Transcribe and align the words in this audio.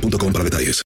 boostmobile.com 0.00 0.32
para 0.32 0.44
detalles. 0.44 0.82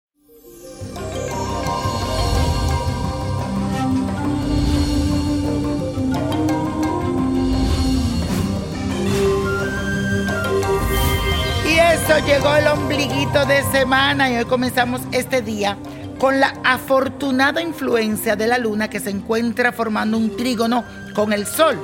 Y 11.66 11.78
eso 11.78 12.26
llegó 12.26 12.54
el 12.56 12.66
ombliguito 12.66 13.44
de 13.46 13.62
semana 13.70 14.30
y 14.30 14.36
hoy 14.36 14.44
comenzamos 14.44 15.00
este 15.12 15.42
día 15.42 15.76
con 16.18 16.38
la 16.38 16.54
afortunada 16.64 17.60
influencia 17.60 18.36
de 18.36 18.46
la 18.46 18.58
luna 18.58 18.88
que 18.88 19.00
se 19.00 19.10
encuentra 19.10 19.72
formando 19.72 20.16
un 20.16 20.36
trígono 20.36 20.84
con 21.14 21.32
el 21.32 21.46
sol. 21.46 21.78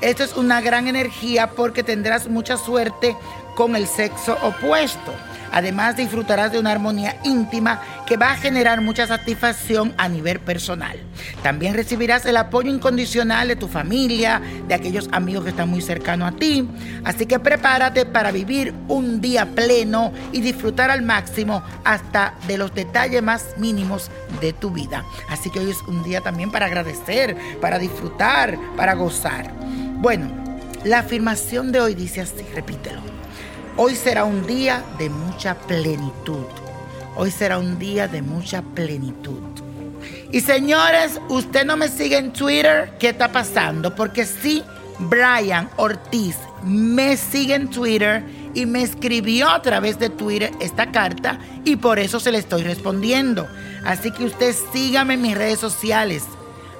Esto 0.00 0.24
es 0.24 0.36
una 0.36 0.60
gran 0.60 0.88
energía 0.88 1.50
porque 1.50 1.82
tendrás 1.82 2.28
mucha 2.28 2.56
suerte 2.56 3.16
con 3.54 3.76
el 3.76 3.86
sexo 3.86 4.36
opuesto. 4.42 5.12
Además 5.54 5.96
disfrutarás 5.96 6.50
de 6.50 6.58
una 6.58 6.72
armonía 6.72 7.16
íntima 7.22 7.80
que 8.06 8.16
va 8.16 8.32
a 8.32 8.36
generar 8.36 8.80
mucha 8.80 9.06
satisfacción 9.06 9.94
a 9.96 10.08
nivel 10.08 10.40
personal. 10.40 10.98
También 11.44 11.74
recibirás 11.74 12.26
el 12.26 12.36
apoyo 12.36 12.68
incondicional 12.68 13.46
de 13.46 13.54
tu 13.54 13.68
familia, 13.68 14.42
de 14.66 14.74
aquellos 14.74 15.08
amigos 15.12 15.44
que 15.44 15.50
están 15.50 15.68
muy 15.68 15.80
cercanos 15.80 16.32
a 16.32 16.36
ti. 16.36 16.68
Así 17.04 17.26
que 17.26 17.38
prepárate 17.38 18.04
para 18.04 18.32
vivir 18.32 18.74
un 18.88 19.20
día 19.20 19.46
pleno 19.46 20.12
y 20.32 20.40
disfrutar 20.40 20.90
al 20.90 21.02
máximo 21.02 21.62
hasta 21.84 22.34
de 22.48 22.58
los 22.58 22.74
detalles 22.74 23.22
más 23.22 23.54
mínimos 23.56 24.10
de 24.40 24.52
tu 24.54 24.70
vida. 24.70 25.04
Así 25.30 25.50
que 25.50 25.60
hoy 25.60 25.70
es 25.70 25.82
un 25.82 26.02
día 26.02 26.20
también 26.20 26.50
para 26.50 26.66
agradecer, 26.66 27.36
para 27.60 27.78
disfrutar, 27.78 28.58
para 28.76 28.94
gozar. 28.94 29.52
Bueno, 30.00 30.32
la 30.82 30.98
afirmación 30.98 31.70
de 31.70 31.80
hoy 31.80 31.94
dice 31.94 32.22
así, 32.22 32.44
repítelo. 32.56 33.23
Hoy 33.76 33.96
será 33.96 34.24
un 34.24 34.46
día 34.46 34.84
de 34.98 35.10
mucha 35.10 35.56
plenitud. 35.56 36.46
Hoy 37.16 37.32
será 37.32 37.58
un 37.58 37.76
día 37.76 38.06
de 38.06 38.22
mucha 38.22 38.62
plenitud. 38.62 39.40
Y 40.30 40.42
señores, 40.42 41.20
usted 41.28 41.66
no 41.66 41.76
me 41.76 41.88
sigue 41.88 42.18
en 42.18 42.32
Twitter, 42.32 42.92
¿qué 43.00 43.08
está 43.08 43.32
pasando? 43.32 43.92
Porque 43.96 44.26
sí, 44.26 44.62
Brian 45.00 45.68
Ortiz 45.76 46.36
me 46.62 47.16
sigue 47.16 47.56
en 47.56 47.68
Twitter 47.68 48.22
y 48.54 48.64
me 48.64 48.82
escribió 48.82 49.50
a 49.50 49.60
través 49.60 49.98
de 49.98 50.08
Twitter 50.08 50.52
esta 50.60 50.92
carta 50.92 51.40
y 51.64 51.74
por 51.74 51.98
eso 51.98 52.20
se 52.20 52.30
le 52.30 52.38
estoy 52.38 52.62
respondiendo. 52.62 53.48
Así 53.84 54.12
que 54.12 54.24
usted 54.24 54.54
sígame 54.72 55.14
en 55.14 55.22
mis 55.22 55.36
redes 55.36 55.58
sociales. 55.58 56.22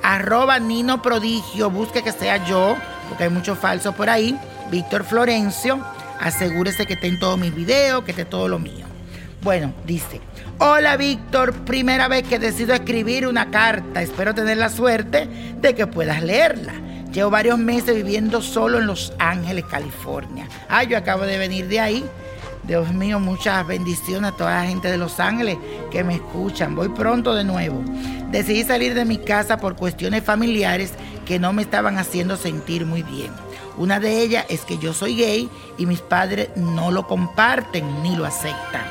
Arroba 0.04 0.60
Nino 0.60 1.02
Prodigio, 1.02 1.70
busque 1.70 2.04
que 2.04 2.12
sea 2.12 2.46
yo, 2.46 2.76
porque 3.08 3.24
hay 3.24 3.30
mucho 3.30 3.56
falso 3.56 3.94
por 3.94 4.08
ahí. 4.08 4.38
Víctor 4.70 5.04
Florencio 5.04 5.84
Asegúrese 6.20 6.86
que 6.86 6.94
esté 6.94 7.08
en 7.08 7.18
todos 7.18 7.38
mis 7.38 7.54
videos, 7.54 8.04
que 8.04 8.12
esté 8.12 8.24
todo 8.24 8.48
lo 8.48 8.58
mío. 8.58 8.86
Bueno, 9.42 9.74
dice, 9.84 10.22
hola 10.58 10.96
Víctor, 10.96 11.52
primera 11.64 12.08
vez 12.08 12.26
que 12.26 12.38
decido 12.38 12.72
escribir 12.72 13.26
una 13.26 13.50
carta. 13.50 14.00
Espero 14.00 14.34
tener 14.34 14.56
la 14.56 14.70
suerte 14.70 15.28
de 15.60 15.74
que 15.74 15.86
puedas 15.86 16.22
leerla. 16.22 16.72
Llevo 17.12 17.30
varios 17.30 17.58
meses 17.58 17.94
viviendo 17.94 18.40
solo 18.42 18.78
en 18.78 18.86
Los 18.86 19.12
Ángeles, 19.18 19.66
California. 19.66 20.48
Ah, 20.68 20.82
yo 20.82 20.96
acabo 20.96 21.24
de 21.24 21.38
venir 21.38 21.68
de 21.68 21.78
ahí. 21.78 22.04
Dios 22.66 22.92
mío, 22.94 23.20
muchas 23.20 23.66
bendiciones 23.66 24.32
a 24.32 24.36
toda 24.36 24.62
la 24.62 24.66
gente 24.66 24.90
de 24.90 24.96
Los 24.96 25.20
Ángeles 25.20 25.58
que 25.90 26.02
me 26.02 26.14
escuchan. 26.14 26.74
Voy 26.74 26.88
pronto 26.88 27.34
de 27.34 27.44
nuevo. 27.44 27.84
Decidí 28.30 28.64
salir 28.64 28.94
de 28.94 29.04
mi 29.04 29.18
casa 29.18 29.58
por 29.58 29.76
cuestiones 29.76 30.24
familiares 30.24 30.94
que 31.26 31.38
no 31.38 31.52
me 31.52 31.62
estaban 31.62 31.98
haciendo 31.98 32.36
sentir 32.36 32.86
muy 32.86 33.02
bien. 33.02 33.30
Una 33.76 34.00
de 34.00 34.22
ellas 34.22 34.46
es 34.48 34.60
que 34.60 34.78
yo 34.78 34.92
soy 34.92 35.16
gay 35.16 35.48
y 35.78 35.86
mis 35.86 36.00
padres 36.00 36.50
no 36.56 36.90
lo 36.90 37.06
comparten 37.06 38.02
ni 38.02 38.14
lo 38.14 38.24
aceptan. 38.24 38.84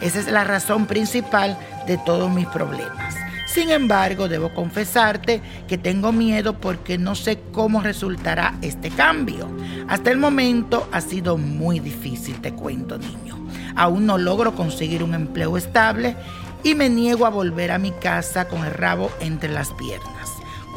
Esa 0.00 0.20
es 0.20 0.30
la 0.30 0.44
razón 0.44 0.86
principal 0.86 1.58
de 1.86 1.96
todos 1.98 2.30
mis 2.30 2.46
problemas. 2.46 3.14
Sin 3.46 3.70
embargo, 3.70 4.28
debo 4.28 4.52
confesarte 4.52 5.40
que 5.66 5.78
tengo 5.78 6.12
miedo 6.12 6.60
porque 6.60 6.98
no 6.98 7.14
sé 7.14 7.38
cómo 7.52 7.80
resultará 7.80 8.58
este 8.60 8.90
cambio. 8.90 9.48
Hasta 9.88 10.10
el 10.10 10.18
momento 10.18 10.86
ha 10.92 11.00
sido 11.00 11.38
muy 11.38 11.80
difícil, 11.80 12.38
te 12.42 12.52
cuento, 12.52 12.98
niño. 12.98 13.38
Aún 13.74 14.04
no 14.04 14.18
logro 14.18 14.54
conseguir 14.54 15.02
un 15.02 15.14
empleo 15.14 15.56
estable 15.56 16.16
y 16.62 16.74
me 16.74 16.90
niego 16.90 17.24
a 17.24 17.30
volver 17.30 17.70
a 17.70 17.78
mi 17.78 17.92
casa 17.92 18.48
con 18.48 18.64
el 18.64 18.74
rabo 18.74 19.10
entre 19.20 19.48
las 19.48 19.72
piernas. 19.72 20.15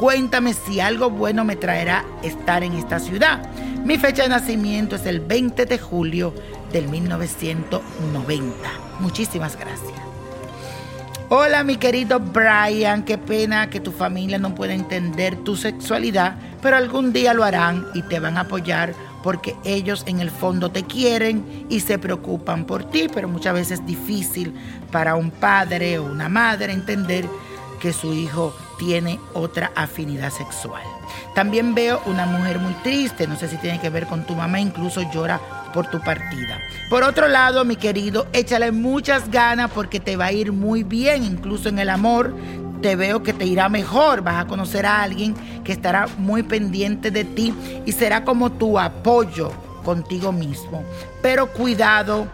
Cuéntame 0.00 0.54
si 0.54 0.80
algo 0.80 1.10
bueno 1.10 1.44
me 1.44 1.56
traerá 1.56 2.06
estar 2.22 2.64
en 2.64 2.72
esta 2.72 2.98
ciudad. 2.98 3.42
Mi 3.84 3.98
fecha 3.98 4.22
de 4.22 4.30
nacimiento 4.30 4.96
es 4.96 5.04
el 5.04 5.20
20 5.20 5.66
de 5.66 5.78
julio 5.78 6.32
del 6.72 6.88
1990. 6.88 8.54
Muchísimas 8.98 9.58
gracias. 9.58 9.92
Hola 11.28 11.64
mi 11.64 11.76
querido 11.76 12.18
Brian, 12.18 13.04
qué 13.04 13.18
pena 13.18 13.68
que 13.68 13.78
tu 13.78 13.92
familia 13.92 14.38
no 14.38 14.54
pueda 14.54 14.72
entender 14.72 15.36
tu 15.36 15.54
sexualidad, 15.54 16.34
pero 16.62 16.78
algún 16.78 17.12
día 17.12 17.34
lo 17.34 17.44
harán 17.44 17.86
y 17.92 18.00
te 18.00 18.20
van 18.20 18.38
a 18.38 18.42
apoyar 18.42 18.94
porque 19.22 19.54
ellos 19.64 20.04
en 20.06 20.20
el 20.20 20.30
fondo 20.30 20.70
te 20.70 20.84
quieren 20.84 21.66
y 21.68 21.80
se 21.80 21.98
preocupan 21.98 22.64
por 22.64 22.84
ti, 22.84 23.08
pero 23.12 23.28
muchas 23.28 23.52
veces 23.52 23.80
es 23.80 23.86
difícil 23.86 24.54
para 24.90 25.14
un 25.14 25.30
padre 25.30 25.98
o 25.98 26.04
una 26.04 26.30
madre 26.30 26.72
entender 26.72 27.26
que 27.80 27.92
su 27.92 28.14
hijo 28.14 28.54
tiene 28.80 29.20
otra 29.34 29.70
afinidad 29.76 30.30
sexual. 30.30 30.82
También 31.34 31.74
veo 31.74 32.00
una 32.06 32.24
mujer 32.24 32.58
muy 32.58 32.72
triste, 32.82 33.26
no 33.26 33.36
sé 33.36 33.46
si 33.46 33.58
tiene 33.58 33.78
que 33.78 33.90
ver 33.90 34.06
con 34.06 34.24
tu 34.24 34.34
mamá, 34.34 34.58
incluso 34.58 35.02
llora 35.12 35.38
por 35.74 35.88
tu 35.90 36.00
partida. 36.00 36.58
Por 36.88 37.04
otro 37.04 37.28
lado, 37.28 37.64
mi 37.66 37.76
querido, 37.76 38.26
échale 38.32 38.72
muchas 38.72 39.30
ganas 39.30 39.70
porque 39.70 40.00
te 40.00 40.16
va 40.16 40.26
a 40.26 40.32
ir 40.32 40.50
muy 40.50 40.82
bien, 40.82 41.22
incluso 41.24 41.68
en 41.68 41.78
el 41.78 41.90
amor. 41.90 42.34
Te 42.80 42.96
veo 42.96 43.22
que 43.22 43.34
te 43.34 43.44
irá 43.44 43.68
mejor, 43.68 44.22
vas 44.22 44.42
a 44.42 44.46
conocer 44.46 44.86
a 44.86 45.02
alguien 45.02 45.34
que 45.62 45.72
estará 45.72 46.06
muy 46.16 46.42
pendiente 46.42 47.10
de 47.10 47.24
ti 47.24 47.54
y 47.84 47.92
será 47.92 48.24
como 48.24 48.50
tu 48.52 48.78
apoyo 48.78 49.52
contigo 49.84 50.32
mismo. 50.32 50.82
Pero 51.20 51.52
cuidado 51.52 52.28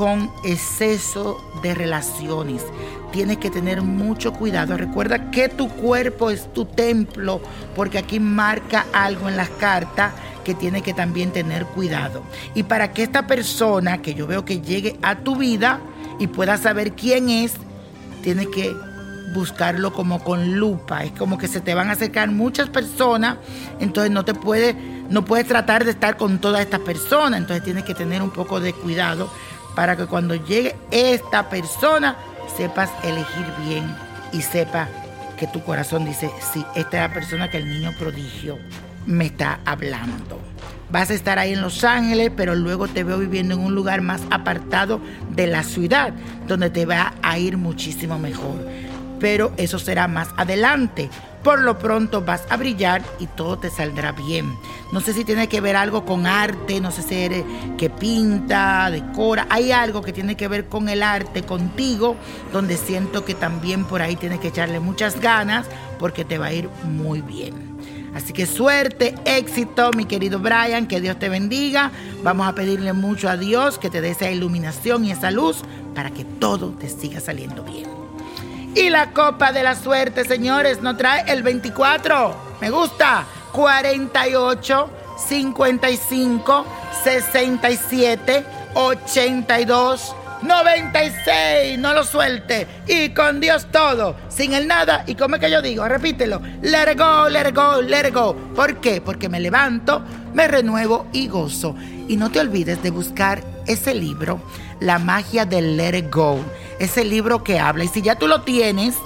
con 0.00 0.32
exceso 0.44 1.44
de 1.62 1.74
relaciones. 1.74 2.64
Tienes 3.12 3.36
que 3.36 3.50
tener 3.50 3.82
mucho 3.82 4.32
cuidado. 4.32 4.78
Recuerda 4.78 5.30
que 5.30 5.50
tu 5.50 5.68
cuerpo 5.68 6.30
es 6.30 6.50
tu 6.54 6.64
templo, 6.64 7.42
porque 7.76 7.98
aquí 7.98 8.18
marca 8.18 8.86
algo 8.94 9.28
en 9.28 9.36
las 9.36 9.50
cartas 9.50 10.14
que 10.42 10.54
tiene 10.54 10.80
que 10.80 10.94
también 10.94 11.32
tener 11.32 11.66
cuidado. 11.66 12.22
Y 12.54 12.62
para 12.62 12.92
que 12.92 13.02
esta 13.02 13.26
persona 13.26 14.00
que 14.00 14.14
yo 14.14 14.26
veo 14.26 14.46
que 14.46 14.62
llegue 14.62 14.98
a 15.02 15.16
tu 15.16 15.36
vida 15.36 15.80
y 16.18 16.28
pueda 16.28 16.56
saber 16.56 16.92
quién 16.92 17.28
es, 17.28 17.52
tiene 18.22 18.46
que 18.46 18.74
buscarlo 19.34 19.92
como 19.92 20.24
con 20.24 20.56
lupa. 20.56 21.04
Es 21.04 21.12
como 21.12 21.36
que 21.36 21.46
se 21.46 21.60
te 21.60 21.74
van 21.74 21.90
a 21.90 21.92
acercar 21.92 22.30
muchas 22.30 22.70
personas, 22.70 23.36
entonces 23.80 24.10
no 24.10 24.24
te 24.24 24.32
puedes, 24.32 24.74
no 25.10 25.26
puedes 25.26 25.46
tratar 25.46 25.84
de 25.84 25.90
estar 25.90 26.16
con 26.16 26.38
todas 26.38 26.62
estas 26.62 26.80
personas. 26.80 27.38
Entonces 27.38 27.62
tienes 27.62 27.84
que 27.84 27.94
tener 27.94 28.22
un 28.22 28.30
poco 28.30 28.60
de 28.60 28.72
cuidado 28.72 29.28
para 29.80 29.96
que 29.96 30.04
cuando 30.04 30.34
llegue 30.34 30.76
esta 30.90 31.48
persona 31.48 32.14
sepas 32.54 32.90
elegir 33.02 33.46
bien 33.66 33.90
y 34.30 34.42
sepa 34.42 34.86
que 35.38 35.46
tu 35.46 35.62
corazón 35.62 36.04
dice, 36.04 36.30
sí, 36.52 36.66
esta 36.74 37.02
es 37.02 37.08
la 37.08 37.14
persona 37.14 37.50
que 37.50 37.56
el 37.56 37.66
niño 37.66 37.94
prodigio 37.98 38.58
me 39.06 39.24
está 39.24 39.60
hablando. 39.64 40.38
Vas 40.90 41.08
a 41.08 41.14
estar 41.14 41.38
ahí 41.38 41.54
en 41.54 41.62
Los 41.62 41.82
Ángeles, 41.82 42.30
pero 42.36 42.54
luego 42.54 42.88
te 42.88 43.04
veo 43.04 43.16
viviendo 43.16 43.54
en 43.54 43.60
un 43.60 43.74
lugar 43.74 44.02
más 44.02 44.20
apartado 44.30 45.00
de 45.30 45.46
la 45.46 45.62
ciudad, 45.62 46.12
donde 46.46 46.68
te 46.68 46.84
va 46.84 47.14
a 47.22 47.38
ir 47.38 47.56
muchísimo 47.56 48.18
mejor. 48.18 48.56
Pero 49.20 49.52
eso 49.56 49.78
será 49.78 50.08
más 50.08 50.28
adelante. 50.36 51.10
Por 51.42 51.60
lo 51.60 51.78
pronto 51.78 52.20
vas 52.22 52.42
a 52.50 52.56
brillar 52.56 53.02
y 53.18 53.26
todo 53.26 53.58
te 53.58 53.70
saldrá 53.70 54.12
bien. 54.12 54.54
No 54.92 55.00
sé 55.00 55.14
si 55.14 55.24
tiene 55.24 55.48
que 55.48 55.62
ver 55.62 55.74
algo 55.74 56.04
con 56.04 56.26
arte, 56.26 56.80
no 56.80 56.90
sé 56.90 57.02
si 57.02 57.14
eres 57.14 57.44
que 57.78 57.88
pinta, 57.88 58.90
decora. 58.90 59.46
Hay 59.48 59.72
algo 59.72 60.02
que 60.02 60.12
tiene 60.12 60.36
que 60.36 60.48
ver 60.48 60.66
con 60.66 60.90
el 60.90 61.02
arte 61.02 61.42
contigo, 61.42 62.16
donde 62.52 62.76
siento 62.76 63.24
que 63.24 63.34
también 63.34 63.84
por 63.84 64.02
ahí 64.02 64.16
tienes 64.16 64.40
que 64.40 64.48
echarle 64.48 64.80
muchas 64.80 65.18
ganas 65.18 65.66
porque 65.98 66.26
te 66.26 66.36
va 66.36 66.46
a 66.46 66.52
ir 66.52 66.68
muy 66.84 67.22
bien. 67.22 67.70
Así 68.14 68.32
que 68.32 68.44
suerte, 68.46 69.14
éxito, 69.24 69.92
mi 69.92 70.04
querido 70.04 70.40
Brian, 70.40 70.86
que 70.86 71.00
Dios 71.00 71.18
te 71.18 71.28
bendiga. 71.28 71.90
Vamos 72.22 72.48
a 72.48 72.54
pedirle 72.54 72.92
mucho 72.92 73.28
a 73.28 73.36
Dios 73.36 73.78
que 73.78 73.88
te 73.88 74.00
dé 74.00 74.10
esa 74.10 74.30
iluminación 74.30 75.04
y 75.04 75.12
esa 75.12 75.30
luz 75.30 75.62
para 75.94 76.10
que 76.10 76.24
todo 76.24 76.70
te 76.70 76.88
siga 76.88 77.20
saliendo 77.20 77.62
bien. 77.62 77.99
Y 78.74 78.88
la 78.88 79.10
copa 79.12 79.52
de 79.52 79.62
la 79.62 79.74
suerte, 79.74 80.24
señores, 80.24 80.80
nos 80.80 80.96
trae 80.96 81.24
el 81.26 81.42
24. 81.42 82.36
Me 82.60 82.70
gusta. 82.70 83.26
48, 83.52 84.90
55, 85.28 86.66
67, 87.02 88.44
82, 88.74 90.14
96. 90.42 91.78
No 91.78 91.94
lo 91.94 92.04
suelte. 92.04 92.66
Y 92.86 93.10
con 93.10 93.40
Dios 93.40 93.66
todo. 93.72 94.16
Sin 94.28 94.52
el 94.52 94.68
nada. 94.68 95.02
¿Y 95.06 95.16
como 95.16 95.34
es 95.34 95.40
que 95.40 95.50
yo 95.50 95.60
digo? 95.62 95.86
Repítelo. 95.88 96.40
Let 96.62 96.92
it 96.92 98.14
go. 98.14 98.36
¿Por 98.54 98.80
qué? 98.80 99.00
Porque 99.00 99.28
me 99.28 99.40
levanto, 99.40 100.02
me 100.32 100.46
renuevo 100.46 101.06
y 101.12 101.26
gozo. 101.26 101.74
Y 102.08 102.16
no 102.16 102.30
te 102.30 102.40
olvides 102.40 102.82
de 102.82 102.90
buscar 102.90 103.42
ese 103.66 103.94
libro, 103.94 104.40
La 104.80 104.98
magia 104.98 105.44
del 105.44 105.76
let 105.76 105.96
it 105.96 106.14
go 106.14 106.38
ese 106.80 107.04
libro 107.04 107.44
que 107.44 107.60
habla. 107.60 107.84
Y 107.84 107.88
si 107.88 108.02
ya 108.02 108.16
tú 108.16 108.26
lo 108.26 108.40
tienes, 108.40 108.96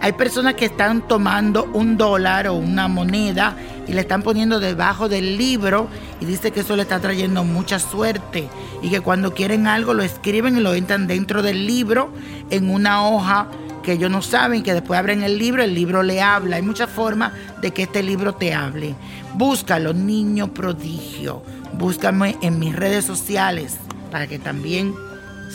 hay 0.00 0.12
personas 0.12 0.54
que 0.54 0.66
están 0.66 1.06
tomando 1.08 1.64
un 1.72 1.96
dólar 1.96 2.48
o 2.48 2.54
una 2.54 2.88
moneda 2.88 3.56
y 3.86 3.92
le 3.92 4.02
están 4.02 4.22
poniendo 4.22 4.60
debajo 4.60 5.08
del 5.08 5.38
libro 5.38 5.88
y 6.20 6.26
dice 6.26 6.50
que 6.50 6.60
eso 6.60 6.76
le 6.76 6.82
está 6.82 7.00
trayendo 7.00 7.44
mucha 7.44 7.78
suerte 7.78 8.48
y 8.82 8.90
que 8.90 9.00
cuando 9.00 9.32
quieren 9.32 9.66
algo 9.66 9.94
lo 9.94 10.02
escriben 10.02 10.58
y 10.58 10.60
lo 10.60 10.74
entran 10.74 11.06
dentro 11.06 11.42
del 11.42 11.66
libro 11.66 12.12
en 12.50 12.68
una 12.68 13.08
hoja 13.08 13.46
que 13.82 13.92
ellos 13.92 14.10
no 14.10 14.22
saben 14.22 14.62
que 14.62 14.72
después 14.74 14.98
abren 14.98 15.22
el 15.22 15.38
libro, 15.38 15.62
el 15.62 15.74
libro 15.74 16.02
le 16.02 16.20
habla. 16.20 16.56
Hay 16.56 16.62
muchas 16.62 16.90
formas 16.90 17.32
de 17.60 17.70
que 17.70 17.84
este 17.84 18.02
libro 18.02 18.34
te 18.34 18.54
hable. 18.54 18.94
Búscalo, 19.34 19.92
niño 19.92 20.52
prodigio. 20.52 21.42
Búscame 21.78 22.36
en 22.40 22.58
mis 22.58 22.74
redes 22.74 23.04
sociales 23.04 23.76
para 24.10 24.26
que 24.26 24.38
también 24.38 24.94